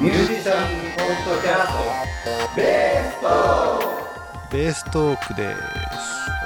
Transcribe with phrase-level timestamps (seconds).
[0.00, 1.72] ミュージシャンポッドキャス
[2.22, 5.58] トベーストベーストークです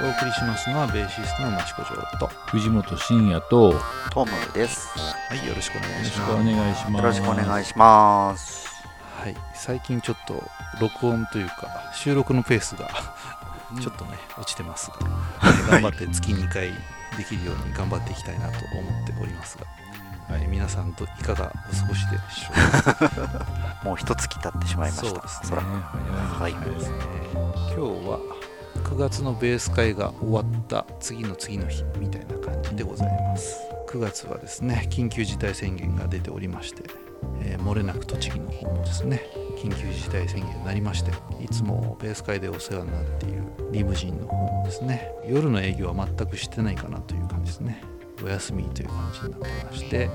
[0.03, 3.79] お送りしますのはベーシストの町子城と藤本慎也とよ
[4.11, 4.87] トムです。
[4.97, 8.67] はいよろしくお願いろしくおします願いしますよろしくお願いします。
[9.21, 10.43] はい最近ちょっと
[10.81, 12.89] 録音というか収録のペースが
[13.79, 14.97] ちょっとね落ちてますが、
[15.69, 16.71] 頑張って月2回
[17.17, 19.67] できるように頑張っていきたいなと思っておりますが、
[20.33, 23.45] はい、皆さんといかがお過ごしでしょうか？
[23.85, 25.07] もう一月経ってしまいました。
[25.09, 25.57] そうですね。
[25.59, 26.51] はい。
[26.53, 26.69] 今日
[28.09, 28.19] は
[28.83, 33.59] 9月のベース会が終わった次の次の日みたいな感じでございます。
[33.87, 36.81] 9月はですね緊急事態宣言が出ておりまして、
[37.43, 39.21] えー漏れなく栃木の方もですね
[39.57, 47.81] 緊急事態宣言になりましていつもベース会でお世話になっているリムジンの方もですね夜の営業は全くしてないかなという感じですね
[48.23, 50.09] お休みという感じになってまして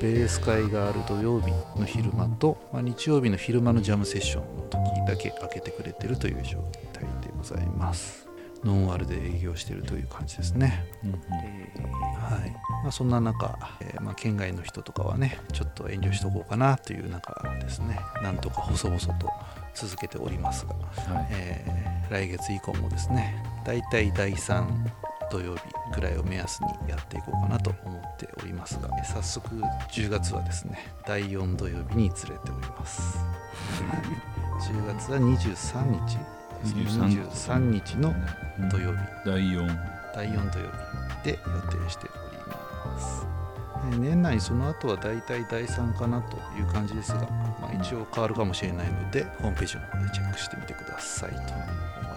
[0.00, 6.58] ベース会がある土曜日の昼間と、まあ、日曜日の昼間のジャムセッションの時だけ開けてくれてるという状
[6.92, 8.28] 態でございます。
[8.64, 10.84] ノンアルで営業しているという感じですね。
[11.04, 11.18] うんうん。
[11.18, 12.50] はい。
[12.82, 17.98] まあ、そんな中、えーまあ、県外の人とかはねちょっと遠慮しとこうかなという中ですね。
[18.22, 19.30] なんとか細々と
[19.74, 21.28] 続けておりますが、はい。
[21.30, 24.64] えー来月以降もですねだいたい第3
[25.30, 25.60] 土曜日
[25.94, 29.48] ぐらいを目安にやっていこうかなと思っておりますがえー早速
[29.90, 33.18] 10月はですね第4土曜日にずれております。
[34.60, 35.82] 10月は23日ですね。
[36.64, 38.14] 23 23日の
[38.70, 38.98] 土曜日。
[39.24, 39.78] 第4
[40.14, 40.66] 第4土曜
[41.22, 41.38] 日で
[41.72, 43.26] 予定しております。
[43.26, 47.20] えー年内その後は大体第3かなという感じですが、
[47.60, 51.46] まあ、一応変わるかもしれないのでホームページの方でチェックしてみてくださいと思い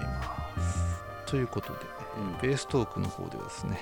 [0.05, 1.01] ます。
[1.27, 1.79] ということで、
[2.17, 3.79] えーベーストークの方ではですね、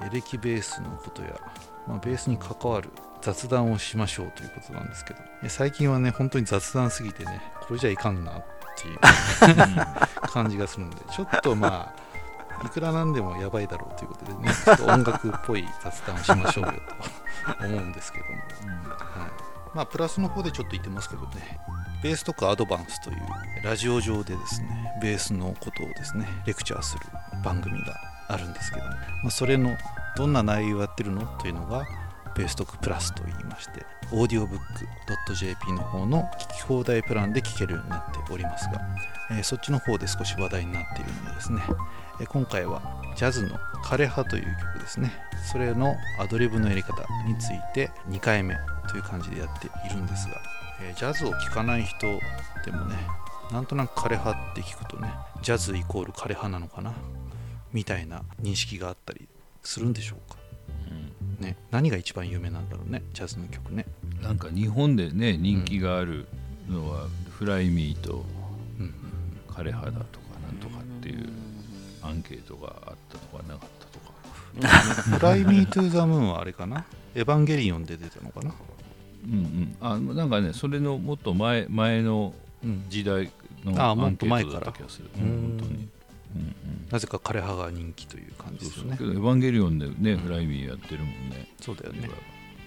[0.00, 1.38] えーエレキベースのことや、
[1.86, 8.44] まあ、ベースに関わる雑談をしましょうということなんですけどえー最近はね本当に雑談すぎてねこれじゃいかんなっ
[8.76, 8.98] ていう
[10.28, 12.10] 感じがするのでちょっとまあ
[12.64, 16.74] いくらなんでもやばいだろうということでね、ちょっと音楽っぽい雑談をしましょうよ
[17.58, 18.30] と思うんですけども、
[18.98, 19.30] はい、
[19.74, 21.58] まあプラスの方でちょっと言ってますけどね、
[22.02, 23.16] ベースとかアドバンスという
[23.64, 27.06] ラジオ上でですね、ベースのことをですね、レクチャーする
[27.42, 27.94] 番組が
[28.28, 28.96] あるんですけども、ま
[29.28, 29.76] あ、それの
[30.16, 31.84] どんな内容をやってるのというのが、
[32.34, 38.80] ベーストックプラスと言いまして、オーディオブック .jp の方の聞き放題プランで聞けるようになっておりますが、
[39.30, 41.60] えーそっちの方で少し話題になっているのでですね、
[42.20, 42.82] えー今回は
[43.16, 45.12] ジャズの「枯葉」という曲ですね。
[45.50, 48.56] それのアドリブのやり方について2回目
[48.88, 50.34] という感じでやっているんですが、
[50.82, 52.06] えージャズを聴かない人
[52.64, 52.96] でもね
[53.52, 55.12] なんとなく枯葉って聞くとね
[55.42, 56.92] ジャズイコール枯葉なのかな。
[57.72, 59.28] みたいな認識があったり
[59.62, 60.38] するんでしょうか？
[61.40, 61.56] ね。
[61.70, 63.02] 何が一番有名なんだろうね？
[63.12, 63.86] ジャズの曲ね。
[64.22, 66.26] なんか日本でね人気がある
[66.68, 68.24] のは、フライミーと
[68.78, 68.94] うん。
[69.48, 70.04] 枯葉だとか
[70.46, 71.28] なんとかっていう
[72.02, 74.12] アンケートがあったとかなかったとか。
[75.16, 76.84] フライミートゥーザムーンはあれかな？
[77.14, 78.52] エヴァンゲリオンで出たのかな？
[79.24, 79.76] うんうん。
[79.80, 82.84] あなんかねそれのもっと前前のうん。
[82.88, 83.30] 時代
[83.64, 85.10] のあもっアンケートと前からだった気がする。
[85.16, 85.28] うんうん。
[85.28, 85.70] 本当に。
[85.70, 85.90] うんうん
[86.90, 88.96] なぜか枯葉が人気という感じですよね。
[89.00, 91.48] エヴァンゲリオンでね、フライミーやってるもんね。
[91.60, 92.08] そうだよね。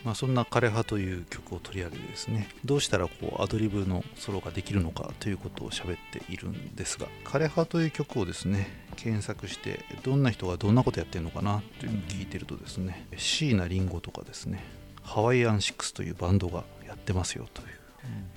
[0.03, 2.49] まあ、そんな「枯葉」という曲を取り上げてですね。
[2.65, 14.63] どうしたらこうアドリブのソロができるのかということを喋っているんですが「枯葉」という曲をですね検索してどんな人がどんなことやってるのかなというのを聞いてるとですね、椎名林檎とかですね
[15.01, 17.67] ハワイアンシックスというバンドがやってますよという、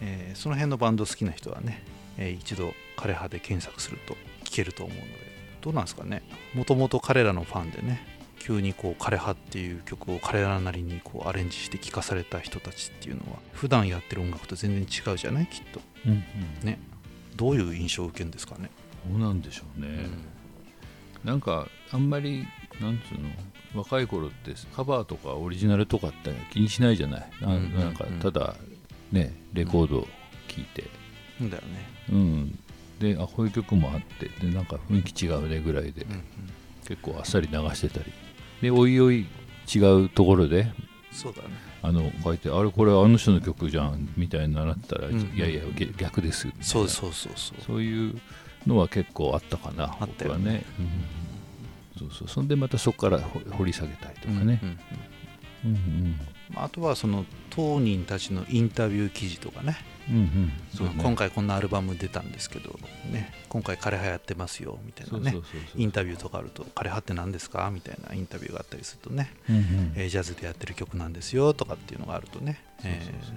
[0.00, 1.82] えーその辺のバンド好きな人はね、
[2.16, 4.16] えー一度枯葉で検索すると聞
[4.56, 5.26] けると思うので。
[5.62, 6.22] どうなんですかね。
[6.54, 8.00] もともと彼らのファンでね
[8.38, 15.46] 急にこう「枯葉」っていう曲を彼らなりにこうアレンジして聴かされた人たちっていうのは普段やってる音楽と全然違うじゃない？
[15.48, 15.80] きっと。
[16.06, 16.22] うんうん。
[16.66, 16.78] ね。
[17.34, 18.70] どういう印象を受けるんですかね、
[19.10, 20.06] どうなんでしょうね、
[21.24, 22.46] なんかあんまり
[22.80, 23.82] なんつうの？
[23.82, 27.30] 若い頃ってカバーとかオリジナルとかって気にしないじゃない？
[27.40, 28.54] なうんなんかただ
[29.10, 30.02] ねレコードを
[30.46, 30.84] 聴いて。
[31.40, 31.50] うん。
[31.50, 31.68] だよね、
[32.10, 32.58] うん
[33.00, 36.22] であこういう曲もあってでなんか雰囲気違うねぐらいでうんうん、
[36.86, 38.12] 結構あっさり流してたり。
[38.62, 39.26] でおいおい
[39.74, 40.72] 違うところで
[41.12, 41.48] そうだね。
[41.82, 46.66] あの書いてあれこれあの人の曲じゃんみたいになったら、うんいやいやげ逆ですみたいな。
[46.66, 47.62] そうそうそうそう。
[47.64, 48.20] そういう
[48.66, 50.88] のは結構あったかなあったよ僕はね、うん。
[51.98, 52.28] そうそう。
[52.28, 54.78] そんでまたそこからほ掘り下げたりとかね、うんうん。
[55.64, 55.78] うんう
[56.08, 56.20] ん。
[56.50, 57.24] まああとはその
[57.56, 59.76] 当人たちのインタビュー記事とかね。
[60.08, 60.52] うんうん。
[60.72, 60.94] そうね。
[60.98, 62.78] 今回こんなアルバム出たんですけど、
[63.10, 65.34] ね、今回枯葉やってますよみたいなね。
[65.74, 67.70] インタビューとかあると枯葉って何ですか？
[67.72, 69.92] みたいなインタビューがあったりするとね、うんうん。
[69.96, 72.62] えージャズでやってる曲なんですよとかっていうのがあるとね。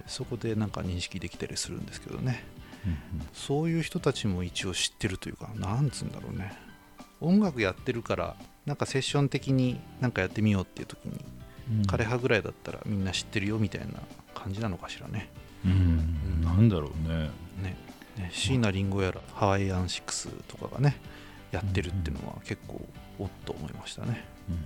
[0.06, 2.44] そこでなんか認識できたりするんですけどね。
[2.86, 2.98] うん
[3.34, 6.54] そういう人たちも一応知ってるというかなんつうんだろうね。
[7.22, 11.39] 音楽やってるからなんかセッション的になんかやってみようっていう時にうん
[11.88, 13.94] 枯葉ぐらいだったらみんな知ってるよみたいな
[14.34, 15.30] 感じなのかしらね。
[15.66, 16.42] うん。
[16.44, 17.30] なんだろうね。
[17.62, 17.76] ね。
[18.18, 20.98] ね椎名林檎やらハワイアンシックスとかがね
[21.52, 22.82] やってるっていうのは結構
[23.20, 24.26] おっと思いましたね。
[24.50, 24.58] うん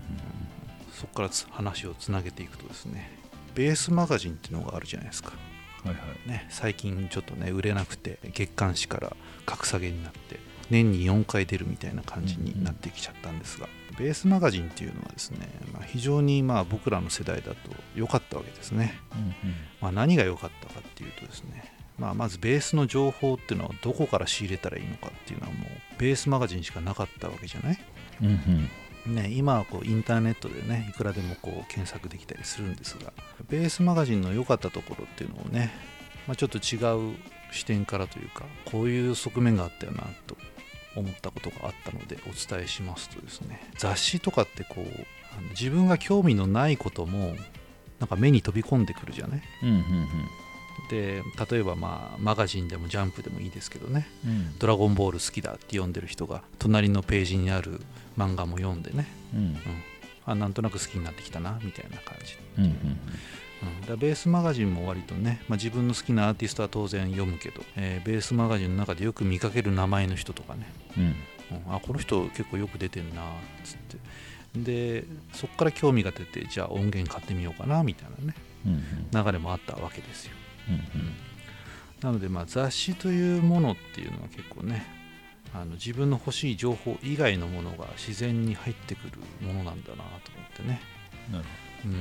[0.94, 3.18] そこからつ話をつなげていくとですね
[3.56, 5.34] ベースマガジンっていうのがあるじゃないですか。
[5.34, 5.54] うん
[5.84, 6.30] はいはい。
[6.30, 9.16] ね、最近ちょっとね売れなくて月刊誌から
[9.46, 10.40] 格下げになって
[10.74, 17.56] 年に4回出るみたいな感じになってきちゃったんですが、ベースマガジンっていうのはですね、まあ、非常にまあ僕らの世代だと
[17.96, 19.34] 良かったわけですね、うんうん。
[19.82, 27.80] まあ、何が良かったかっていうとですね、まあ、まずベースの情報っていうのはどこから仕入れたらいいのかっていうのはもうベースマガジンしかなかったわけじゃない？
[28.22, 28.70] うんうん。
[29.16, 33.12] ね、今はこうインターネットでねいくらでもこう検索できたりするんですが
[33.50, 35.72] ベースマガジンの良かったところっていうのをね、
[36.26, 37.16] まあ、ちょっと違う
[37.52, 40.38] 視点からというかこういう側面があったよなと
[40.96, 47.36] 思ったことがあったのでお伝えしますとですね雑誌とかってこう自分が興味のないことも
[48.00, 49.42] なんか目に飛び込んでくるじゃない？
[49.64, 50.08] うんうん
[50.90, 54.08] で例えばまあマガジンでもジャンプでもいいですけどね。
[54.26, 57.80] うん「ドラゴンボール好きだ」って読んでる人が隣のページにある
[58.18, 59.08] 漫画も読んでね。
[59.34, 59.58] うん。
[60.26, 63.00] あなんとなく好きになってきたなみたいな感じ、うんうん
[63.82, 71.04] うん、だベースマガジンも割とね、まあ、自分の好きなアーティストは当然読むけど、えーベースマガジンの中でよく見かける名前の人とかね、うん。
[71.04, 73.26] うん、あこの人結構よく出てんなっ
[73.64, 73.98] つって。
[74.56, 78.36] でそこから興味が出てじゃあ音源買ってみようかなみたいなね。
[78.66, 80.34] うん流れもあったわけですよ。
[80.70, 81.14] うん
[82.02, 84.86] なのでまあ雑誌というものっていうのは結構ね
[85.54, 89.12] あの自分の欲しい情報以外のものが自然に入ってくる
[89.42, 90.82] ものなんだなと思ってね、
[91.32, 91.46] なる
[91.86, 92.00] うん、で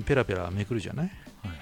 [0.00, 1.06] ペラペラめくるじゃない？
[1.06, 1.12] は
[1.44, 1.58] いはい。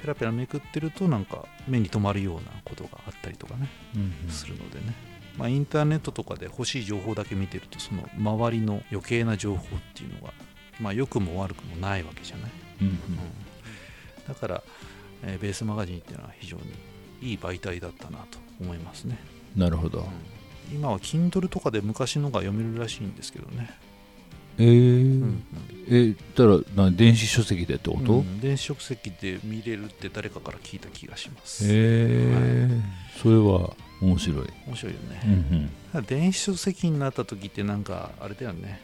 [0.00, 4.30] ペラペラめくってるとなんか目に留まるようなことがあったりとかね、うんうん。
[4.30, 4.94] するのでね、
[5.36, 10.32] まあ、インターネットとかで欲しい情報だけ見てるとその周りの余計な情報っていうのが
[10.80, 12.50] まあ良くも悪くもないわけじゃない、
[12.80, 12.96] うんうん。
[14.26, 14.62] だから、
[15.22, 16.62] えーベースマガジンっていうのは非常に
[17.20, 19.18] いい媒体だったなと思いますね、
[19.54, 20.00] うんなるほど。
[20.00, 20.76] うん。
[20.76, 23.68] 今は Kindle とかで昔のが読めるらしいんですけどね、
[24.58, 24.68] えう
[25.24, 28.12] んーえたらな電子書籍でってこと？
[28.14, 32.68] うん電子書籍で見れるって誰かから聞いた気がします、へえ
[33.22, 34.46] それは面白い。
[34.66, 35.28] 面白いよね、う
[35.96, 36.04] んうん。
[36.04, 38.80] 電子書籍になった時ってなんかあれだよね。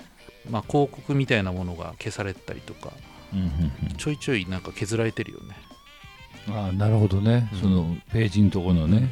[0.50, 2.92] まあ広告みたいなものが消されたりとか。
[3.32, 5.56] うんうんちょいちょいなんか削られてるよね、
[6.48, 7.50] うんああなるほどね。
[7.54, 7.60] うん。
[7.60, 8.96] そのページのところのね。
[8.96, 9.08] うんうん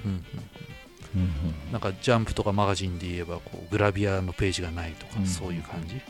[1.16, 1.22] うん。
[1.22, 1.24] う
[1.70, 5.26] んなんかジャンプとかマガジンで言えばこうグラビアのページがないとか、うん。
[5.26, 6.00] そういう感じ、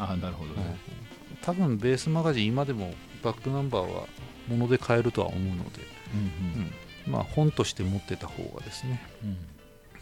[0.00, 0.76] ああなるほどね。
[1.42, 2.92] 多分ベースマガジン今でも
[3.22, 4.06] バックナンバーは
[4.48, 5.82] 物で買えるとは思うので、
[6.14, 7.12] うんうん。
[7.12, 9.00] まあ本として持ってた方がですね。
[9.22, 9.36] うん。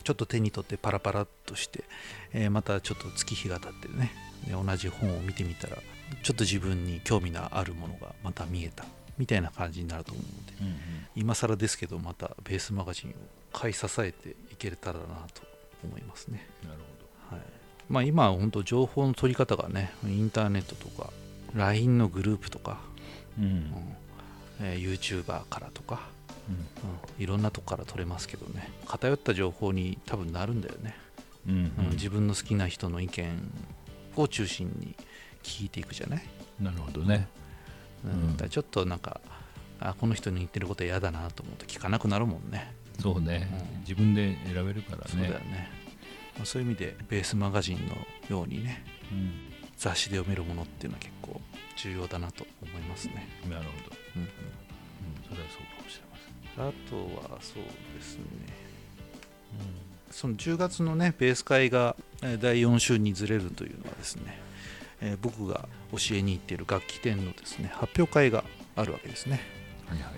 [0.03, 1.85] ちょっと手に取ってパラパラっとして、
[2.33, 4.13] えーまたちょっと月日が経ってね。
[4.47, 5.77] で同じ本を見てみたら
[6.23, 8.85] ちょっと自分に興味のあるものがまた見えた。
[9.19, 10.65] みたいな感じになると思うので。
[10.65, 13.15] うん今更ですけどまたベースマガジンを
[13.53, 15.43] 買い支えていけたらなと
[15.83, 16.79] 思いますね、なる
[17.31, 17.58] はい
[17.89, 21.11] まあ、今は本当情報の取り方がねインターネットとか
[21.55, 22.79] LINE のグループとか、
[23.39, 23.45] うん。
[23.45, 23.73] うん。
[24.61, 26.09] えー YouTuber からとか、
[26.49, 28.71] うん、いろんなとこから取れますけどね。
[28.87, 30.97] 偏った情報に多分なるんだよね、
[31.47, 31.55] うん。
[31.55, 31.87] うん。
[31.87, 31.91] うん。
[31.93, 33.53] 自分の好きな人の意見
[34.17, 34.95] を中心に
[35.43, 36.23] 聞いていくじゃない、
[36.61, 37.29] なるほどね。
[38.05, 38.11] うん。
[38.11, 38.37] うん。
[38.37, 39.21] だちょっとなんか
[39.81, 42.73] あこの人に言ってること嫌だなと思うと聞かなくなるもんね。
[43.01, 43.49] そうね。
[43.75, 43.81] うん。
[43.81, 45.71] 自分で選べるからそうだよねね、
[46.39, 47.97] まあ、そういう意味でベースマガジンの
[48.29, 49.33] ようにねうん。
[49.77, 51.41] 雑誌で読めるものっていうのは結構
[51.77, 53.97] 重要だなと思いますね、なるほど。
[54.17, 54.29] うんうん。
[55.29, 57.63] それはそうかもしれませんあとはそう
[57.97, 58.23] ですね。
[60.11, 64.39] その10月のねベース会がえー第4週にずれるというのはですね、
[65.01, 68.43] えー僕が教えに行っている楽器店のですね発表会が
[68.75, 69.41] あるわけですね、
[69.87, 70.09] はいはい。
[70.09, 70.15] はい。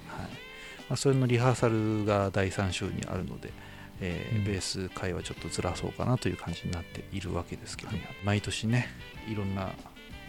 [0.89, 3.51] まあ、それのリハーサルが第3週にあるので、
[4.01, 4.45] えーうん。
[4.45, 7.93] ベース会はちょっとずらそうかなという感じになっているわけですけど、
[8.25, 8.89] 毎年ね
[9.29, 9.71] いろんな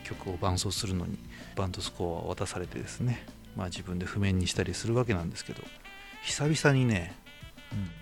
[0.04, 1.18] 曲を伴奏するのに
[1.56, 3.26] バンドスコアを渡されてですね、
[3.56, 5.64] まあ、自分で譜面にしたりするわけなんですけど
[6.24, 7.16] 久々にね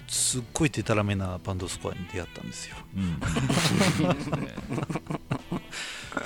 [0.08, 2.76] すっごいデタラメなバンドスコアに出会ったんですよ。
[2.96, 3.20] うん。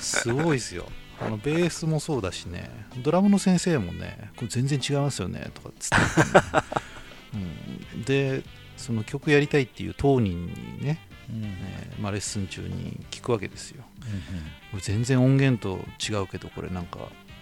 [0.00, 0.86] すごいですよ。
[1.20, 2.70] あのベースもそうだしね
[3.02, 5.96] ドラムの先生もねこれ全然違いますよねとかっつって、
[7.94, 8.42] うん、で
[8.76, 11.00] その曲やりたいっていう当人にね、
[11.30, 13.84] えーまあ、レッスン中に聞くわけですよ。
[14.70, 16.98] これ全然音源と違うけどこれなんか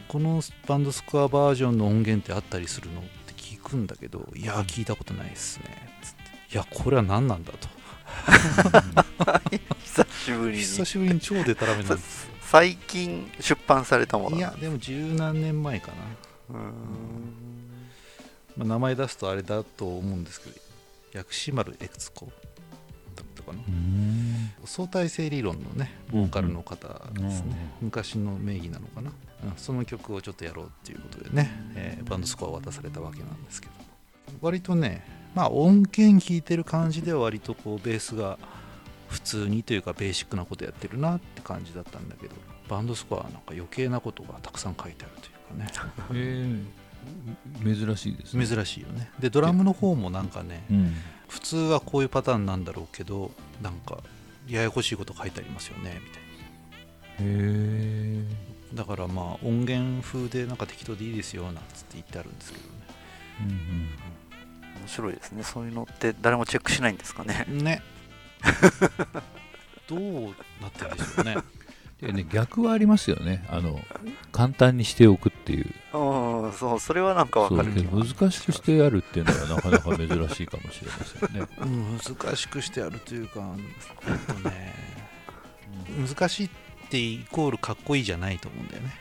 [0.08, 5.64] このバンドスコアバージョンの音源ってあったりするのって聞くんだけどいやー聞いたことないっすね。
[6.02, 6.54] つって。
[6.54, 7.68] いやこれは何なんだと。
[9.84, 10.62] 久しぶりに。
[10.62, 12.30] 久しぶりに超デタラメなんです。
[12.52, 15.94] 最近出版されたものいやでも十何年前かな、
[16.50, 16.70] うーん。
[18.58, 20.56] まあ、名前出すとあれだと思うんですけど
[21.12, 23.58] 薬師丸悦子だったかな。
[23.58, 24.50] うん。
[24.64, 29.10] 相対性理論のねボーカルの方ですね、うん昔の名義なのかな、
[29.44, 33.72] うん、その曲をちょっとやろうっていうことでね、えーバンドスコアを渡されたわけなんですけど。
[34.40, 35.04] 割とね
[35.34, 38.38] まあ音源聴いてる感じでは割とこうベースが
[39.08, 42.34] 普通にというかベーシックなことやってるなって感じだったんだけど
[42.68, 45.92] バンドスコアはなんか余計なことがたくさん書いてあるというかね。
[46.12, 46.81] えー
[47.62, 48.46] 珍しいですね。
[48.46, 49.10] 珍しいよね。
[49.18, 50.94] でドラムの方もなんかねうん。
[51.28, 53.30] 普通はこういうパターンなんだろうけど
[53.62, 53.98] なんか
[54.46, 58.24] ややこしいこと書いてありますよねみたいへえ
[58.74, 62.58] なだからまあ音源風でなんか適当でいいですよなんつって言ってあるんですけ
[64.82, 65.42] 面白いですね。
[65.42, 67.46] そういうのって誰もチェックしないんですかね。
[67.48, 67.62] どね。
[67.62, 67.82] ね
[69.88, 70.00] どう
[70.60, 71.36] なってるんでしょうね。
[72.00, 73.44] でね逆はありますよね。
[73.48, 73.80] あの
[74.32, 75.72] 簡単にしておくっていう
[76.52, 77.90] うんそうそれはなんかわかる気が。
[77.92, 81.46] 難しくしてやるっていうのはなかなか珍しいかもしれませんね。
[81.60, 83.40] うん難しくしてあるというか
[84.06, 84.74] えっとね
[86.08, 86.50] 難しいっ
[86.90, 88.94] てイコールかっこいいじゃないと思うんだよね、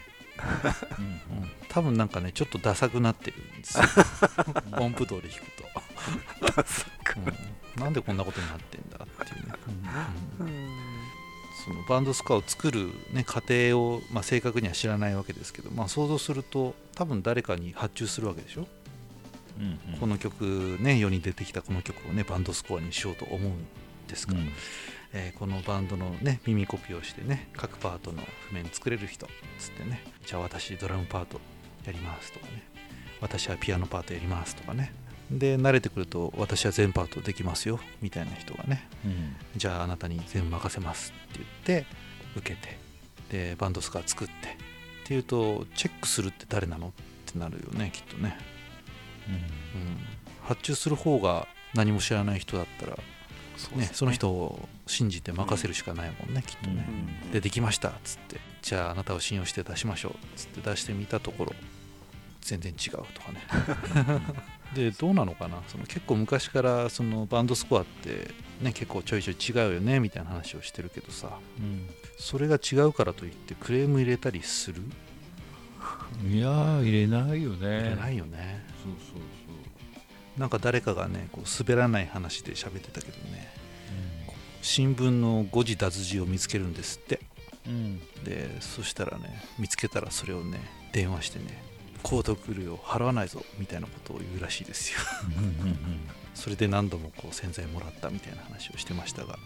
[0.97, 3.83] うん、多分なんかねちょっとダサくなってるんですよ。
[4.79, 7.21] 音符通り弾くと、
[7.77, 7.83] うん。
[7.83, 9.53] なんでこんなことになってんだっていうね、
[10.39, 10.80] うん
[11.63, 18.67] そのバンドスコアを作る、ね、過程を、まあ、正確には知らないわけですけど、まあ、想像すると多分誰かに発注するわけでしょ、
[19.59, 19.99] うんうん。
[19.99, 23.53] この曲ね世に出てきたこの曲をねバンドスコアにしようと思うん
[24.07, 24.39] ですから、
[25.13, 29.27] えーこのバンドのね耳コピーをしてね各パートの譜面作れる人
[29.59, 31.41] つってねじゃあ私ドラムパート
[31.85, 32.63] やりますとかね
[33.19, 34.93] 私はピアノパートやりますとかね
[35.39, 39.35] で慣れてくると私は全パートできますよみたいな人がねうん。
[39.55, 41.87] じゃああなたに全部任せますって言って
[42.35, 42.77] 受けて
[43.29, 44.37] でバンドスコア作ってっ
[45.05, 46.91] ていうとチェックするって誰なのっ
[47.31, 48.37] てなるよねきっとね、
[49.27, 49.97] うん、
[50.43, 52.97] 発注する方が何も知らない人だったら
[53.57, 56.85] そうですねその人を信じて任せるしかないもんね、きっとね、
[57.23, 57.31] うん。
[57.31, 61.53] でできましたっつってじゃああなたを信用して出しましょうっつって出してみたところ
[62.41, 63.41] 全然違うとかね。
[64.75, 65.61] でどうなのかな。
[65.67, 68.31] その結構昔からそのバンドスコアって
[68.61, 71.29] ね結構ちょいちょい違うよねみたいな話をしてるけどさ。
[71.59, 71.89] うん。
[72.17, 74.81] それが違うからといってクレーム入れたりする？
[76.29, 77.57] いやー入れないよね。
[77.79, 78.63] 入れないよね。
[78.83, 83.51] そうそうなんか誰かがねこう滑らない話で喋ってたけどね。
[84.61, 87.19] そ新聞の誤字脱字を見つけるんですって。
[87.67, 87.99] ううん。
[88.23, 90.59] でそしたらね見つけたらそれをね
[90.93, 91.61] 電話してね
[92.03, 94.99] 購読料払わないぞみたいなことを言うらしいですよ。
[95.37, 95.77] うんうんうん
[96.33, 99.37] それで何度もこう洗剤もらったみたいな話をしてましたが、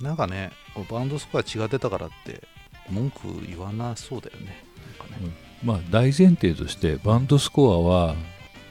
[0.00, 0.50] うん、なんかね
[0.90, 2.42] バンドスコア違ってたからって
[2.90, 4.64] 文句言わなそうだよね。
[4.98, 5.30] なんかね。
[5.62, 8.16] まあ大前提としてバンドスコアは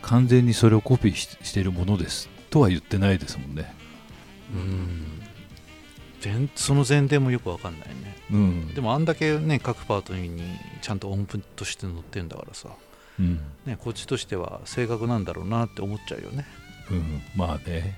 [0.01, 3.73] 完全にそれをコピーししているものですとは言ってないですもんね。
[4.53, 5.22] うん
[6.23, 8.15] 全その前提もよくわかんないね。
[8.31, 8.73] うん。
[8.73, 10.41] でもあんだけね各パートに
[10.81, 12.69] ちゃんと音符として載ってんだからさ、
[13.19, 16.45] うん、ね、こっちとしては正確なんだろうなって思っちゃうよね、
[16.91, 17.97] うん、まあね。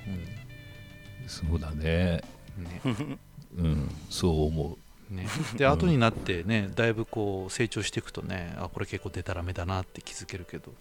[1.27, 2.23] うそうだね。
[2.59, 3.17] んね。
[3.57, 3.95] うん。
[4.09, 4.77] そう思
[5.11, 10.73] ね、で後になってねだいぶこう成長していくとねあこれ結構デタラメだなって気づけるけど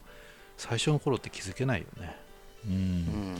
[0.57, 2.17] 最初の頃って気づけないよね。
[2.67, 2.75] う、うん。
[2.75, 3.37] うん。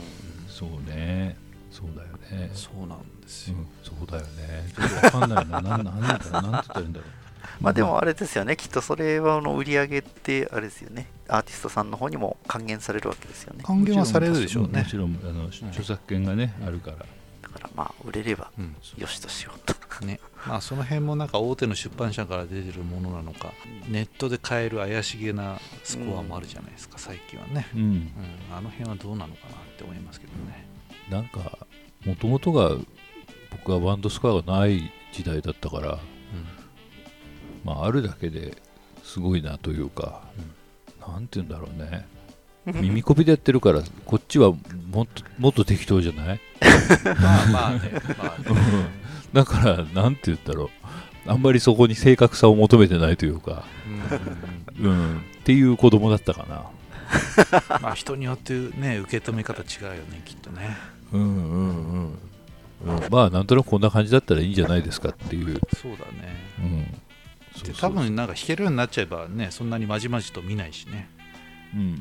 [0.47, 1.37] そうね
[1.75, 2.49] そうだよね。
[2.53, 4.71] そうなんですよ、うん、そうだよね。
[4.73, 7.09] ちょっとわかんないななんなんだろうなんて言ったらいいんだろう。
[7.59, 8.55] まあでもあれですよね。
[8.55, 11.07] きっとそれはあの売り上げってあれですよね。
[11.27, 13.63] アーティストさんの方にも還元されるわけですよね。
[13.63, 16.97] 還元はされるでしょうねもちろんあの著作権がね、あるから。
[17.41, 18.75] だからまあ売れればうん。
[18.97, 19.75] よしとしようと。
[20.01, 20.19] ね。
[20.47, 23.53] まあその辺もなんか大手の出版社から出てるものなのか
[23.87, 27.81] ネットで買える怪しげなスコアもあるじゃないですか、最近はね、うん。
[27.81, 28.11] うん、
[28.51, 30.67] あの辺はどうなのかなって思いますけどね
[31.09, 31.57] なんか
[32.05, 32.71] もともとが
[33.51, 35.99] 僕はバンドスコアがない時代だったから、
[37.63, 38.57] まあ、あるだけで
[39.03, 40.21] すごいなというか、
[41.07, 42.05] なんて言うんだろうね。
[42.81, 44.51] 耳コピでやってるからこっちは
[44.91, 46.39] もっともっと適当じゃない？
[47.21, 47.79] まあまあね。
[48.17, 48.55] まあね。
[49.33, 50.69] だからなんて言ったろう。
[51.27, 53.65] あんまりそこに正確さを求めてないというか、
[54.79, 54.99] うんうんうん。
[55.11, 56.63] うん、っていう子供だったかな。
[57.81, 60.75] まあ人によってね受け止め方違うよねきっとね。
[61.11, 62.19] うんうんうん。
[62.85, 66.35] うん、まあなんとなくこんな感じだったらいいんじゃないですかっていう、そうだね。
[66.59, 67.01] うん、
[67.55, 71.09] そうそうで多分なんか弾けるようになっちゃえばねそんなにまじまじと見ないしね。
[71.73, 71.99] うんうんうん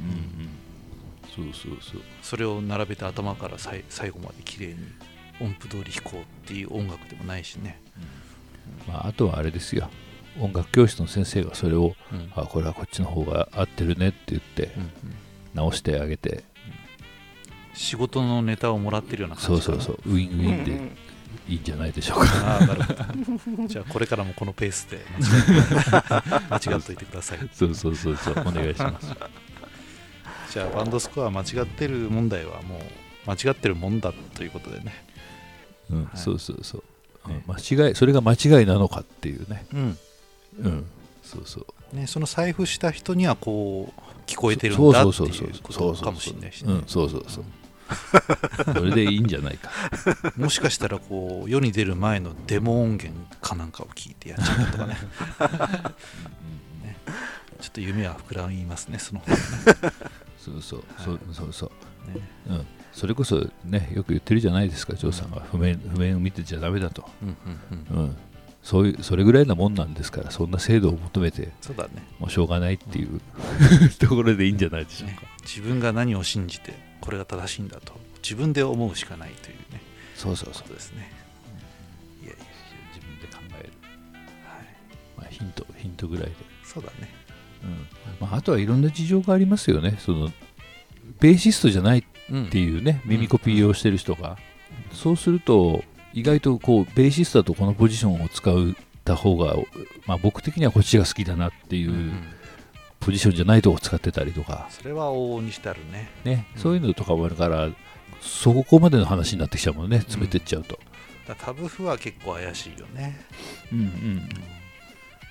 [1.35, 2.03] そうそうそう。
[2.23, 4.75] それを並べて頭からさい最後まで綺麗に
[5.41, 7.81] 音符通り弾こうっていう音楽でもないしね、
[8.87, 9.91] まあ、あとはあれですよ
[10.41, 14.91] 音楽教室の先生がそれをうんあこれはこっちの方が合ってるねって言ってうんうん。
[15.55, 16.45] 直してあげて。
[17.75, 19.81] 仕事のネタをもらってるような感そうじかな。
[19.81, 20.73] そうそうウィンウィンで
[21.49, 22.27] いいんじゃないでしょうか。
[22.45, 22.93] ああなるほ
[23.63, 23.67] ど。
[23.69, 25.01] じゃあこれからもこのペースで。
[26.51, 27.39] 間違っといてください。
[27.53, 28.35] そうそうそうそう。
[28.47, 29.13] お願いします。
[30.53, 32.79] じゃあバンドスコア間違ってる問題はも
[33.27, 35.05] う間違ってるもんだということでね。
[35.91, 36.17] うん、はい。
[36.17, 36.81] そうそうそう、
[37.27, 39.67] うんね間違いそれが間違いなのかっていうね。
[39.73, 39.99] うん
[40.59, 40.87] うん。
[41.23, 41.61] そうそ
[41.93, 41.97] う。
[41.97, 46.73] ねその財布した人にはこう聞こえてるそうんだってそうそういうこそうとかもしれないしね。
[46.73, 47.45] うんそうそうそう。
[48.75, 49.71] それでいいんじゃないか。
[50.37, 54.95] もしかしたらこう世に出る前のデモ音源かなんかを聞いてやっちゃったとかね。
[56.83, 56.97] ね。
[57.61, 59.37] ちょっと夢は膨らみますねそのね。
[60.39, 61.05] そうそう、はい。
[61.05, 62.11] そうそうそう。
[62.11, 62.29] ね。
[62.49, 65.41] うん、それこそねよく言ってるじゃないですかジョーさんが。
[65.41, 68.05] 譜面譜面を見てちゃダメだと、うんうんうん。
[68.05, 68.17] うん、
[68.65, 72.03] そういうそれぐらいなもんなんですからそんな精度を求めてそうだね。
[72.19, 73.21] もうしょうがないっていう
[74.01, 75.19] ところでいいんじゃないでしょうね。
[75.21, 77.93] か、自分が何を信じてこれが正しいんだと
[78.23, 79.83] 自分で思うしかないというね。
[80.17, 80.69] そうそうそう。
[80.69, 81.13] ですね。
[82.23, 82.45] いやいや。
[82.95, 83.73] 自分で考える、
[84.47, 84.65] はい。
[85.19, 86.33] まあ、ヒントヒントぐらいで、
[86.65, 87.13] そうだね。
[87.63, 87.87] うん。
[88.21, 89.99] まあ、あとはいろんな事情がありますよね。
[89.99, 90.33] その
[91.21, 94.39] ベーシストじゃないうんっていうね耳コピーをしてる人が、
[94.93, 98.55] そうすると意外とこうベーシストだとこのポジションを使っ
[99.05, 99.55] た方が、
[100.07, 102.23] まあ、僕的にはこっちが好きだなっていう、うんうん。
[103.01, 106.09] ポジションじゃないとこ使ってたりとか、それは往々にしてあるね。
[106.25, 106.47] ね。
[106.55, 106.63] うん。
[106.63, 107.69] そういうのとかもあるから
[108.23, 109.99] そこまでの話になってきちゃうもんね。
[109.99, 110.79] 詰めてっちゃうと、
[111.29, 113.21] だからタブ譜は結構怪しいよね。
[113.73, 114.29] うんうん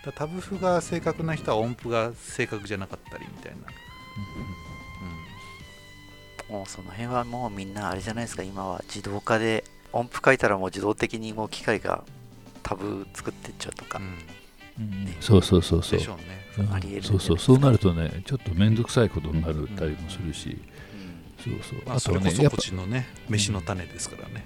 [0.06, 3.60] だタブ譜が正確な人は音符が正確じゃなかったりみたいな、
[6.50, 8.44] もうその辺はもうみんなあれじゃないですか。
[8.44, 12.04] 今は自動化で音符書いたらもう自動的にもう機械が
[12.64, 14.06] タブ作ってっちゃうとか、うん。
[14.06, 16.00] うんそうそうそうそう。
[16.00, 16.06] ね。
[16.58, 16.74] うん。
[16.74, 17.40] ありえるそうそう。
[17.40, 21.54] そうなるとねちょっと面倒くさいことになるたりもするし、うん。
[21.54, 21.80] そうそう。
[21.86, 24.46] まあ、あそれこそとはねやっぱこっちのね飯の種ですからね、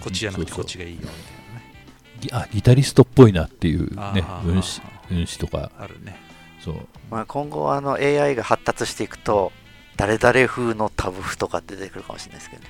[0.00, 1.72] こっちじゃなくてこっちがいいよみたいなね。
[2.20, 4.66] ギあギタリストっぽいなっていうあねー運指
[5.10, 5.70] 運指とか。
[5.78, 6.16] あるね。
[6.64, 6.76] そう。
[7.10, 9.52] まあ、今後あの AI が発達していくと
[9.96, 12.68] 誰々風のタブ譜とか出てくるかもしれないですけどね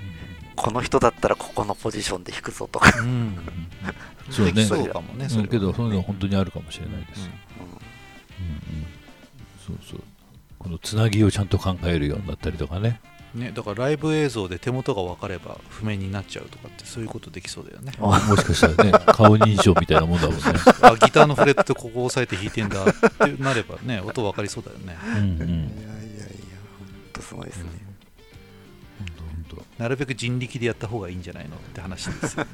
[0.57, 3.38] この人だったらここのポジションで弾くぞとか、うん。
[4.31, 4.64] そうね。
[4.64, 7.67] そうかもねそれはうんけどそういうの本当にあるかもしれないです、うん。
[7.67, 7.73] うん。
[7.73, 8.87] うん。
[9.67, 10.03] そうそう。
[10.59, 13.01] このつなぎをちゃんと考えるようになったりとかね。
[13.35, 17.93] ね、だからライブ映像で手元が分かれば譜面になっちゃうとかってそういうことできそうだよね。
[17.99, 20.43] あもしかしたらね 顔認証みたいなもんだもんね、
[20.83, 24.97] あギターのフレットここ押さえて弾いてんだってなればね音分かりそうだよね。
[25.03, 25.21] うんうん。
[25.21, 27.84] いやいやいや本当すごいですね、ほんと
[29.79, 32.47] なるべく人力でやった方がいいんじゃないのって話です そう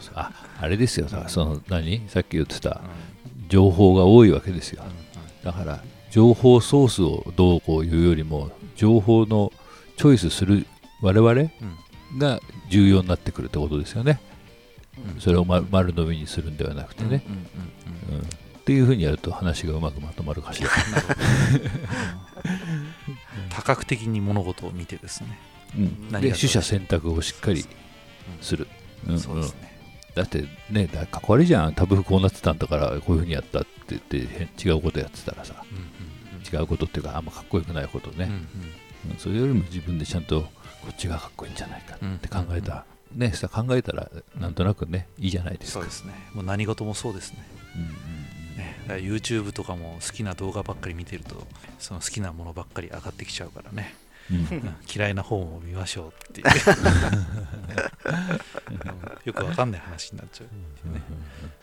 [0.00, 0.12] そう。
[0.14, 1.08] ああれですよ。
[1.08, 2.02] さその何？
[2.08, 2.70] さっき言ってた。
[2.70, 2.78] うん
[3.48, 4.84] 情報が多いわけですよ。
[5.42, 9.52] うだから情報ソースをどうこう言うよりも情報の
[9.96, 10.66] チョイスする
[11.02, 11.50] 我々
[12.18, 14.20] が重要になってくるってことですよね。
[15.14, 15.20] うん。
[15.20, 18.24] それを丸丸飲みにするんではなくてね、うんうんうんうん。
[18.24, 18.28] っ
[18.64, 20.68] ていうふうにやると話がうまくまとまるかしら、
[23.48, 25.38] 多角的に物事を見てですね、
[25.76, 27.64] うん、で取捨選択をしっかり
[28.40, 28.66] する、
[29.06, 29.12] うん。
[29.14, 29.80] うんそうですね、
[30.14, 31.74] だってねだかっこ悪いじゃん。
[31.74, 35.64] 多分こうなってたんだからこういうふうにやったって言ってへ違うことやってたらさ。
[35.70, 35.88] うんうん
[36.50, 39.10] 違うことっていうかあんまかっこよくないことね、うんうん。
[39.10, 40.48] うんそれよりも自分でちゃんとこ
[40.90, 45.80] っちがかっこいいんじゃないかって考えた、ねさ考えたらなんとなくねいいじゃないですか。
[45.80, 46.14] そうですね。
[46.32, 47.46] もう何事もそうですね。
[47.76, 47.88] うんうん
[48.56, 51.46] ねだから YouTube とかも好きな動画ばっかり見てると
[51.78, 54.07] その好きなものばっかり上がってきちゃうからね、うんうんうん
[54.94, 56.46] 嫌いな方も見ましょうっていう
[59.24, 59.70] よくわかん。
[59.70, 61.02] ない話になっちゃうっていうね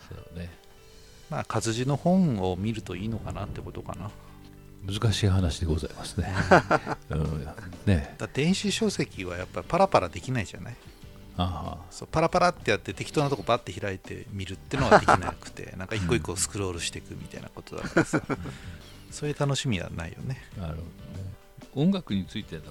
[0.10, 0.52] そうね
[1.30, 4.10] まあ活字の本を見るといいのかなってことかな
[4.86, 6.32] 難しい話でございますね。
[7.10, 10.76] うん、ねだ電子書籍はやっぱりパラパラできないじゃない
[11.38, 15.88] あそうパラパラってやって適当なとこバッて開いて見るってのはできなくてなん。
[15.88, 18.22] か一個一個スクロールしていくみたいなことだからさ
[19.12, 20.90] そういう楽しみはないよね、なるほどね。
[21.76, 22.62] 音楽についての、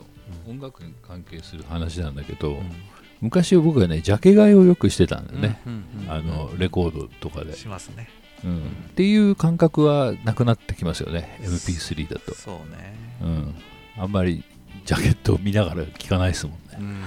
[0.48, 2.72] 音楽に関係する話なんだけど、うん。
[3.20, 5.58] 昔は僕はねジャケ買いをよくしてたんだよね、
[6.08, 8.08] あのレコードとかで、しますね。
[8.44, 8.60] うん、っ
[8.94, 11.38] ていう感覚はなくなってきますよね。
[11.42, 12.94] MP3 だと、そうね。
[13.22, 13.54] うん、
[13.96, 14.44] あんまり
[14.84, 16.78] ジャケットを見ながら聴かないですもんね。
[16.78, 17.02] うん。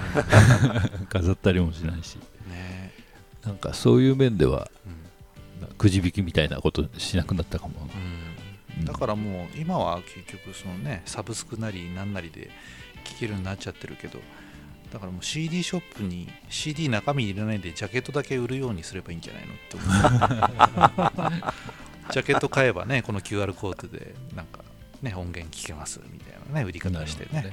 [1.06, 2.16] 飾ったりもしないし。
[2.48, 2.92] ね。
[3.44, 4.98] なんかそういう面ではうん。
[5.76, 8.07] くじ引きみたいなことしなくなったかも、うん
[8.84, 12.50] だからもう今は結局そのねサブスクなりなんなりで
[13.04, 14.18] 聴けるようになっちゃってるけど
[14.92, 19.76] だからもう CD ショップに CD 中身入れないでジャケットだけ売るようにすればいいんじゃないのって
[20.96, 21.42] 思う。
[22.12, 24.60] ジャケット買えばねこの QR コードでなんか
[25.02, 27.28] ね音源聴けますみたいなね売り方してね。
[27.32, 27.52] なる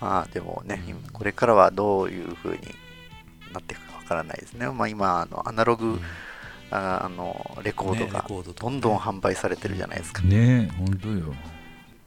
[0.00, 0.90] まあでもね、うん。
[0.90, 2.74] 今これからはどういう風に
[3.52, 4.70] なっていくかわからないですね。
[4.70, 6.00] まあ今あのアナログ、うん
[6.70, 10.22] ああのレコードがどんどん販売されてるじゃないですか。
[10.22, 11.34] ねえ本当よ。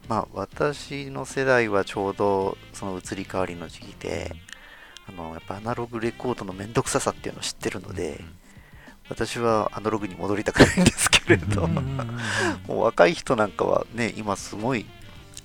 [0.08, 4.34] まあ私の世代はちょうどその移り変わりの時期で、
[5.08, 8.24] あのやっぱアナログレコードのめんどくささっていうのを知ってるので、
[9.08, 11.66] 私はアナログに戻りたくないんですけれど、
[12.66, 14.86] もう若い人なんかはね、今すごい、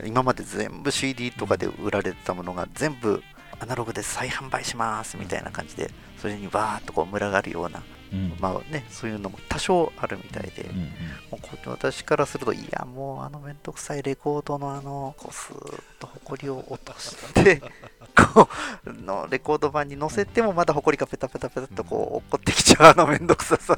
[0.05, 3.21] 今まで全部 CD とかで売られてたものが全部
[3.60, 8.34] アナログで再販売しますみたいな感じで、それにわーっとこう群がるような、うん。
[8.39, 10.86] まあね、そういうのも多少あるみたいで、うんうん。
[10.86, 10.89] も
[11.34, 17.62] うこ私からすると、いや、もうあのめんどくさいレコードのあの、こうスーッとホコリを落として、
[18.34, 18.50] こ
[18.86, 23.78] う、のレコード盤に乗せてもまだホコリがペタペタペタっとこう落っこってきちゃうあのめんどくささ。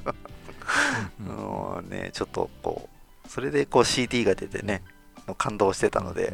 [1.20, 1.36] うんうん。
[1.36, 2.88] もうね、ちょっとこ
[3.26, 4.84] う、それでこう CD が出てね、
[5.38, 6.34] 感動してたので、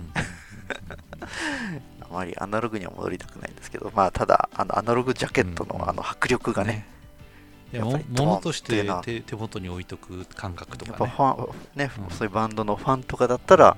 [2.10, 6.88] あまりアナログには戻りたくないんですけど、まあ、ただ、あのアナログジャケットのあの迫力がね、
[7.74, 12.16] いややっぱりものとして手手元に置いとく感覚とやっかねぱファン、ね、うん。
[12.16, 13.78] そういうバンドのファンとかだったら、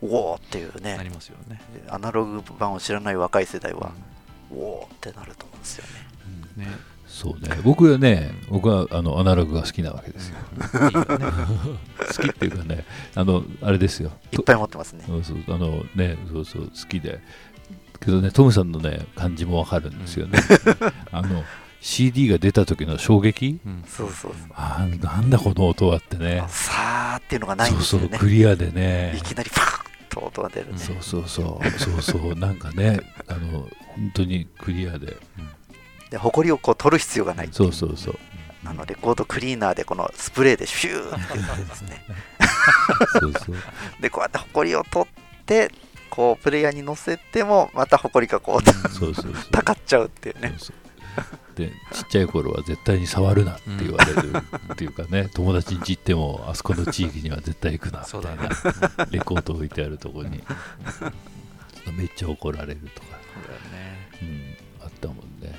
[0.00, 1.60] おおっていうなね、りますよね。
[1.88, 3.92] アナログ版を知らない若い世代は、
[4.50, 5.84] うおおってなると思うんですよ
[6.56, 6.62] ね。
[6.62, 6.62] ん。
[6.62, 6.98] ね。
[7.08, 7.56] そうね。
[7.64, 10.36] 僕はね僕はあのアナログが好きなわけですよ。
[10.88, 11.06] いいよね。
[12.16, 14.12] 好きっていうかねあのあれですよ。
[14.30, 15.04] いっぱい持ってますね。
[15.06, 15.38] そうそう。
[15.48, 16.66] あのねそうそう。
[16.66, 17.20] 好きで
[18.00, 20.38] けどねトムさんのね感じもわかるんですよね、
[21.10, 21.44] あの
[21.80, 23.60] CD が出た時の衝撃？
[23.64, 23.84] うん。
[23.86, 24.50] そうそうそう。
[24.54, 26.44] あーなんだこの音はってね。
[26.48, 28.18] さーっていうのがないんそうそうですよね。
[28.18, 29.14] クリアでね。
[29.16, 30.78] いきなりパーッと音が出るね。
[30.78, 31.78] そうそうそう。
[31.78, 32.34] そうそう。
[32.34, 35.16] なんかねあの本当にクリアで。
[36.10, 38.18] で、ほこりをこう取る必要がないそうそうそう。
[38.64, 42.02] あのレコードクリーナーでこのスプレーでシューってですね。
[43.20, 43.56] そうそう。
[44.00, 45.70] で、こうやってホコリを取って、
[46.18, 50.48] こうプレイヤーに乗せても、またホコリがこう、そうそうたかっちゃうっていうね。
[50.58, 50.76] そうそう。
[51.54, 54.32] でちっちゃい頃は絶対に触るなって言われる
[54.72, 58.48] っていうかね友達に家行ってもあそこの地域には絶対行くなみたいね。
[58.96, 60.42] なレコード置いてあるところに
[61.96, 63.06] めっちゃ怒られるとか、
[64.20, 65.56] そうん、あったもんね。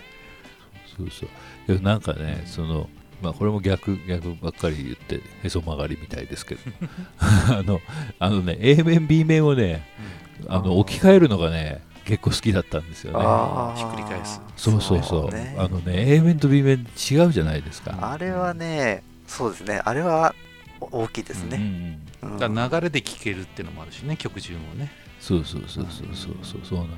[0.98, 1.26] そうそ
[1.74, 2.89] うなんかねその
[3.21, 6.62] まあこれも逆逆ばっかり言ってへそ曲がりみたいですけど。
[7.19, 7.82] あの
[8.19, 9.84] あのね A 面 B 面をね
[10.47, 13.19] あの置き換えるのがね結構好きだったんですよね。
[13.77, 14.41] ひっくり返す。
[14.55, 15.32] そうそうそう。
[15.32, 15.55] ね。
[15.60, 17.95] あのね A 面と B 面違うじゃないですか。
[18.01, 20.34] あれはね、そうですね、あれは
[20.79, 21.58] 大きいですうんうね。
[21.58, 21.99] ん。
[22.23, 22.38] うん。
[22.69, 24.91] だ流れで聴けるっていうのもあるしね、曲中もね。
[25.19, 26.62] そうそうそうそうそうそう。
[26.63, 26.89] そうなの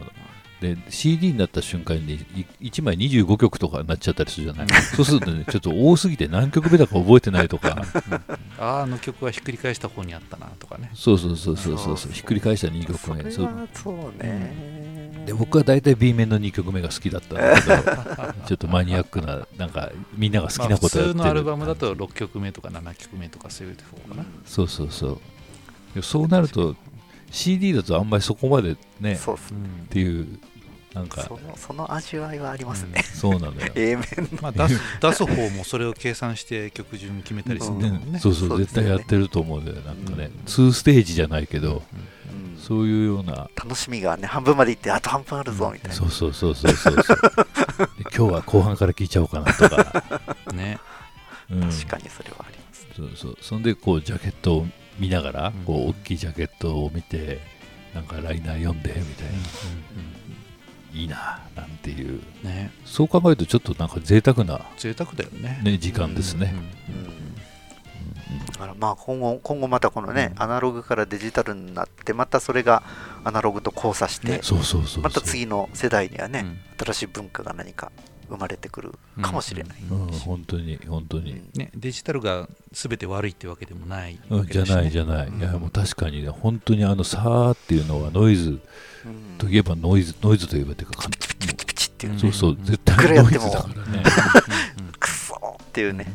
[0.62, 2.19] で CD になった瞬間に
[2.62, 4.82] 1枚25曲とかになっちゃったりするじゃない。
[4.82, 7.84] そうするとねちょっと多すぎて何曲目だか覚えてないとか。
[8.60, 10.91] ああ、あの曲はひっくり返した方にあったなとかね。
[10.93, 12.12] そうそうそうそうそうそう。
[12.12, 13.32] ひっくり返した2曲目。
[13.32, 13.45] そう。
[13.45, 15.24] はそうね。
[15.26, 21.15] で僕は大体 B 面の2曲目が好きだったんだけど ちょっとマニアックななんかみんなが好きまあ普なことやってる。
[21.15, 24.26] 通のアルバムだと6曲目とか7曲目とかそういう方かな。
[24.45, 25.19] そうそうそう。
[25.95, 26.76] でそうなると
[27.32, 29.38] CD だとあんまりそこまでねっそうっ
[29.89, 30.39] ていう
[30.93, 31.21] なんか。
[31.21, 33.04] そのその味わいはありますね。
[33.04, 33.71] そうなのよ。
[33.75, 34.06] A 面
[34.41, 38.17] まあ出す出す方もそれを計算して曲順決めたりするんだもんね。
[38.17, 38.58] うそうそうね。
[38.65, 41.82] 絶対やってると思うんだよなんかね、うん2ステージじゃないけど
[42.34, 42.58] うん。
[42.60, 43.49] そういうような。
[43.56, 45.95] 楽しみがね、半分までいって、あと半分あるぞみたいな。
[45.95, 47.17] そうそうそうそうそうそう
[47.97, 50.04] で 今日は後半から聞いちゃおうかなとか、
[50.54, 50.77] ね。
[51.49, 52.88] うん、確かにそれはあります。
[52.95, 53.38] そうそう。
[53.41, 54.67] そんでこうジャケットを
[54.99, 55.63] 見ながら、うん。
[55.65, 57.39] こう大きいジャケットを見て
[57.93, 59.34] なんかライナー読んでみたいな、
[60.93, 62.21] いいななんていう。
[62.43, 62.71] ね。
[62.86, 65.62] そう考えるとちょっとなんか贅沢な、贅沢だよね。
[65.63, 66.54] ね、時間ですね、
[66.89, 67.32] うん
[68.51, 70.43] だからまあ今後、今後またこのね、うん。
[70.43, 72.84] アナログからデジタルになって、またそれが
[73.23, 74.41] アナログと交差して、
[75.01, 76.60] また次の世代にはね、うん。
[76.86, 77.91] 新しい文化が何か
[78.32, 79.78] 生まれてくるかもしれない。
[79.91, 85.39] うん、本当に本当に、ね、デジタルが全て悪いってわけでもないうんじゃないじゃない、うん。
[85.39, 88.62] いやもう確かにね本当にあのさーっていうのはノイズ。
[89.06, 89.38] うん。
[89.38, 94.04] といえばノイズノイズといえばっていうかかんもピチッっていうね、そうそう絶対ノイズだからね。
[95.00, 96.13] クソーっていうね、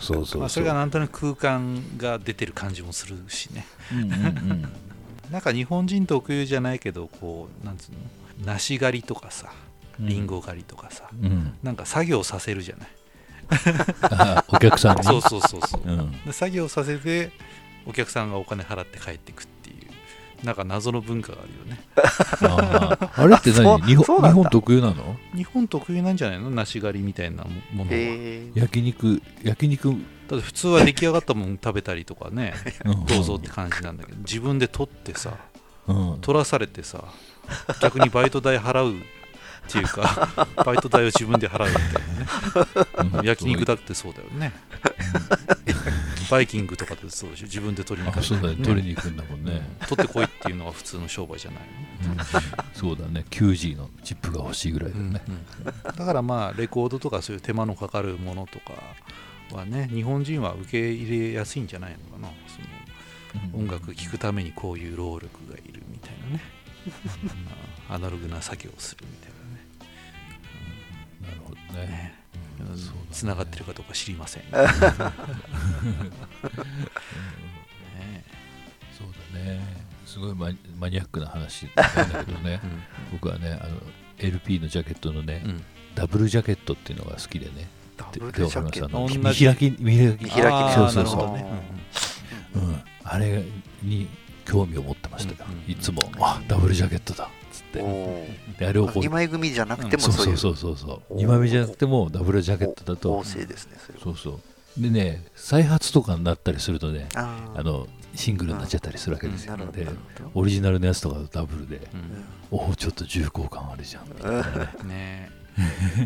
[0.00, 3.66] そうそうそう、まあ、それがなんとなく空間が出てる感じもするしね。
[3.92, 4.14] うんうんう
[4.54, 4.68] ん。
[5.32, 7.98] なんか日本人特有じゃないけどこうなんつうの？
[8.46, 9.50] 梨狩りとかさ
[10.00, 10.26] りん。
[10.26, 11.54] ご狩りとかさ、うん。
[11.62, 12.88] なんか作業させるじゃない？
[14.02, 15.04] あお客さんに？
[15.04, 15.82] そうそうそうそう。
[15.84, 16.12] うん。
[16.24, 17.30] で作業させて
[17.86, 21.84] お客さんがお金払って帰ってくっていうなんか謎の文化があるよね。
[21.96, 23.22] あー。
[23.22, 23.80] あれって何？
[23.82, 25.16] 日本日本特有なの？
[25.34, 26.50] 日本特有なんじゃないの？
[26.50, 29.94] 梨狩りみたいなものは、えー、焼肉焼肉、
[30.28, 32.54] だって普通は出来上がったもん食べたりとかね
[32.84, 33.06] うん。
[33.06, 35.32] どうぞって感じなんだけど自分で取ってさ
[35.86, 36.18] うん。
[36.20, 37.04] 取らされてさ
[37.80, 38.94] 逆にバイト代払う
[39.68, 43.28] っていうか バイト代を自分で払うみたいなね。
[43.28, 44.52] 焼肉だってそうだよね。
[46.30, 47.44] バイキングとかってそうでしょ。
[47.44, 48.26] 自分で取りに行く
[48.62, 51.60] 取りに行くんだもんね、取ってこいっていうのが普通の商売じゃない。
[51.62, 52.16] うん。
[52.74, 53.24] そうだね。
[53.30, 55.22] 9G のチップが欲しいぐらいだよね、
[55.84, 58.72] だからまあレコードとかそういう手間のかかるものとか
[59.52, 62.28] はね日本人は受け入れやすいんじゃないのかな。
[62.48, 62.60] そ
[63.48, 66.42] の音楽聴くためにこういう労力がいるみたいなね。
[67.88, 69.35] あアナログな作業をするみたいな
[71.32, 72.14] るほどね。
[72.58, 72.74] なね。
[73.24, 73.36] うん。
[73.36, 74.50] がってるかどうか知りません、 ね。
[78.96, 79.60] そうだね。
[80.06, 82.60] すごいマニマニアックな話なんだけどね。
[83.12, 83.80] 僕はねあの
[84.18, 85.64] LP のジャケットのね、うん。
[85.94, 87.68] ダブルジャケットっていうのが好きでね。
[87.96, 89.06] ダでブルジャケット。
[89.08, 90.24] 見開き見開き。
[90.24, 91.24] 見開きそうそうそ
[92.54, 92.58] う。
[92.58, 93.44] ん、あれ
[93.82, 94.08] に
[94.46, 95.72] 興味を持ってましたよ、うん。
[95.72, 97.24] いつもあダブルジャケットだ。
[97.24, 98.66] っつって。
[98.66, 100.34] あれをこう2枚組じゃなくてもそうそう。
[100.34, 101.14] いそううそうそうそう。
[101.14, 101.24] おー。
[101.24, 103.20] 2枚目じゃなくてもダブルジャケットだと。
[103.20, 104.04] 旺盛ですねそれは。
[104.04, 104.40] そうそう。
[104.82, 109.86] でね再発とかになったりするとねあのシングルになっちゃったりするわけですよ、で
[110.34, 112.58] オリジナルのやつとかダブルで、うん。
[112.58, 114.08] おおちょっと重厚感あるじゃん。
[114.08, 114.68] みたいなね。
[114.84, 115.30] ね。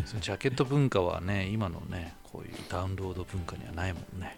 [0.05, 4.37] そのジャケット文化はね今のねこういうダウンロード文化にはないもんね。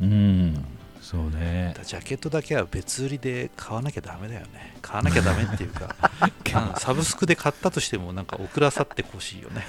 [0.00, 0.64] うん
[1.02, 1.74] そうね。
[1.84, 4.76] ジャケットだけは別売りで買わなきゃダメだよね。
[4.80, 9.62] 買わなきゃダメっていうかあの サブスクで買ったとしてもなんか送らさってほしいよね。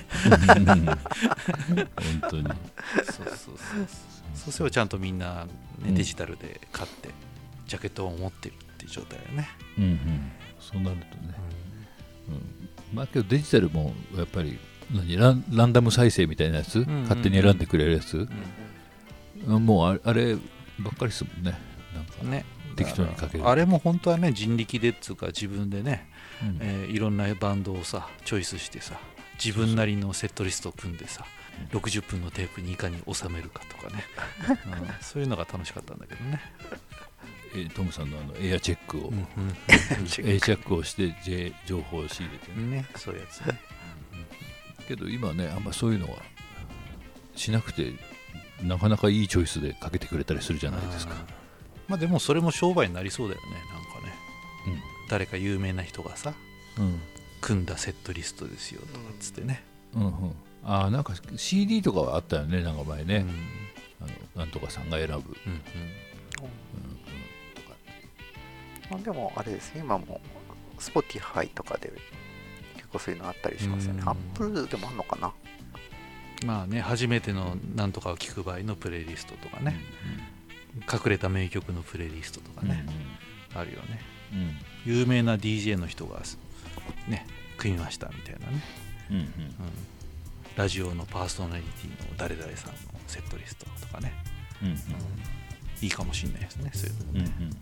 [0.58, 0.86] うん。
[0.86, 0.96] 本
[2.30, 2.44] 当に。
[2.44, 2.56] そう
[3.06, 3.58] そうそう
[4.36, 4.52] そう。
[4.52, 5.52] すればちゃんとみんな、ね
[5.88, 5.96] うん。
[5.96, 7.10] デジタルで買って
[7.68, 10.32] ジャケットを持ってるっていう状態だよね、うんうん。
[10.60, 11.34] そうなるとね、
[12.30, 14.60] うん、まあけどデジタルもやっぱり
[14.92, 18.22] 何ランランダム再生みたいなやつ、んうん勝手に選んでくれるやつ、う
[19.60, 20.38] んもうあれあれ
[20.80, 21.58] ばっかりですもんね。
[21.94, 22.46] なんか、ね。
[22.76, 23.48] 適当にかける。
[23.48, 26.10] あれも本当はね人力でっつうか自分でね、
[26.42, 26.58] うん。
[26.62, 29.00] えーいろんなバンドをさチョイスしてさ
[29.44, 31.26] 自分なりのセットリストを組んでさ
[31.72, 34.04] 60分のテープにいかに収めるかとかね、
[34.48, 34.88] うん。
[35.02, 36.42] そういうのが楽しかったんだけどね、
[37.56, 39.20] えートムさんのあのエアチェックを、うん
[39.70, 43.60] エアチェックをして J 情報を仕入れてね、ねそういうやつね。
[44.88, 46.22] けど今ねあんまそういうのは
[47.36, 47.94] しなくて
[48.64, 51.16] なかなかいいチョイスでかけてくれたりするじゃないですか。
[51.88, 54.82] まあでもそれも商売になりそうだよねなんかね。
[55.10, 56.34] 誰か有名な人がさ
[56.80, 57.00] うん。
[57.42, 60.12] 組んだセットリストですよとかっつってね、うんうん。
[60.64, 64.08] ああなんか CD とかはあったよねなんか前ね、うん。
[64.08, 65.32] あのなんとかさんが選ぶ、うんうん。
[68.90, 70.22] まあでもあれですね今も
[70.80, 71.92] Spotify とかで
[72.76, 74.02] 結構そういうのあったりしますよね。
[74.02, 74.10] うん。
[74.10, 75.34] Apple でもあんのかな？
[76.46, 79.80] まあね初めてのなんとかを聞く場合のプレイリストとかね、
[80.92, 82.86] 隠れた名曲のプレイリストとかうんね、
[83.56, 84.02] あるよね。
[84.86, 86.22] 有名な DJ の人が
[87.08, 87.26] ね
[87.58, 88.64] 組みましたみたいなね、
[89.12, 89.24] うんうん。
[89.24, 89.32] うん、
[90.56, 94.14] ラジオのパーソナリティの誰々さんのセットリストとかね、
[94.62, 94.78] うん
[95.82, 97.26] いいかもしれないですねそういうのもうんうん。
[97.26, 97.56] ね、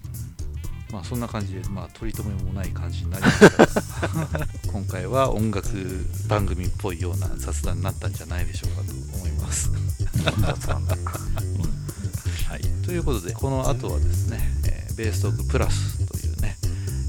[0.91, 5.69] まあそんな感じで、まあ、取り留めもない感じになりましたが今回は音楽
[6.27, 9.71] 番組っぽいような雑談になったんじゃないでしょうかと思います。
[12.47, 16.57] はい、ということでこの後はですね、えーベーストークプラスというね、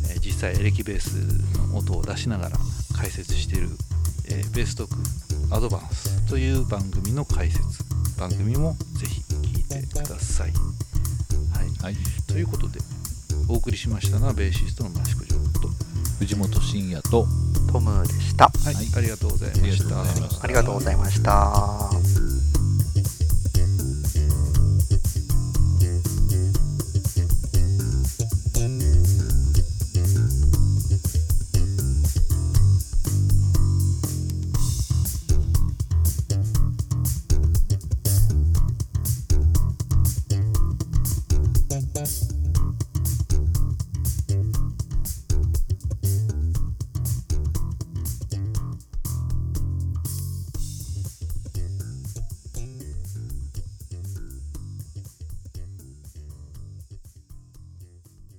[0.09, 1.15] えー実際エレキベース
[1.59, 2.59] の音を出しながら
[2.97, 3.71] 解説している、
[4.29, 7.85] えーベーストークアドバンスという番組の解説。
[8.19, 10.53] 番組もぜひ聞いてください。
[10.53, 11.69] はい。
[11.83, 11.97] はい。
[12.29, 12.79] ということで
[13.53, 15.69] お送りしましたのはベーシストの益子城と、
[16.19, 17.27] 藤本慎也と
[17.71, 20.43] トムでしたはいはいありがとうございました。
[20.43, 22.22] ありがとうございましたありがとうございました